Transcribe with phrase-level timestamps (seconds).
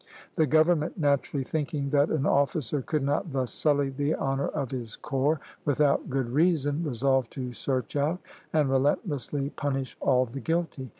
[0.35, 4.95] The government, naturally thinking that an officer could not thus sully the honor of his
[4.95, 8.19] corps without good reason, resolved to search out
[8.51, 10.89] and relentlessly punish all the guilty.